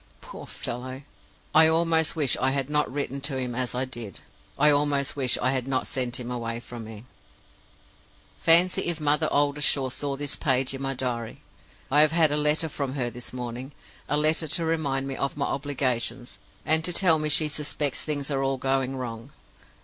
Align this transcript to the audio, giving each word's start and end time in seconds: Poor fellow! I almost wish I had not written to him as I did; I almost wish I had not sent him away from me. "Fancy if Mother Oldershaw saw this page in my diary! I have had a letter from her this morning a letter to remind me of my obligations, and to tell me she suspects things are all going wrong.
Poor 0.19 0.47
fellow! 0.47 1.03
I 1.53 1.67
almost 1.67 2.15
wish 2.15 2.35
I 2.41 2.49
had 2.49 2.71
not 2.71 2.91
written 2.91 3.21
to 3.21 3.37
him 3.37 3.53
as 3.53 3.75
I 3.75 3.85
did; 3.85 4.19
I 4.57 4.71
almost 4.71 5.15
wish 5.15 5.37
I 5.39 5.51
had 5.51 5.67
not 5.67 5.85
sent 5.85 6.19
him 6.19 6.31
away 6.31 6.59
from 6.59 6.85
me. 6.85 7.05
"Fancy 8.39 8.81
if 8.87 8.99
Mother 8.99 9.31
Oldershaw 9.31 9.89
saw 9.89 10.15
this 10.15 10.35
page 10.35 10.73
in 10.73 10.81
my 10.81 10.95
diary! 10.95 11.41
I 11.91 12.01
have 12.01 12.13
had 12.13 12.31
a 12.31 12.35
letter 12.35 12.67
from 12.67 12.93
her 12.95 13.11
this 13.11 13.31
morning 13.31 13.73
a 14.09 14.17
letter 14.17 14.47
to 14.47 14.65
remind 14.65 15.07
me 15.07 15.15
of 15.15 15.37
my 15.37 15.45
obligations, 15.45 16.39
and 16.65 16.83
to 16.83 16.91
tell 16.91 17.19
me 17.19 17.29
she 17.29 17.47
suspects 17.47 18.01
things 18.01 18.31
are 18.31 18.41
all 18.41 18.57
going 18.57 18.95
wrong. 18.95 19.31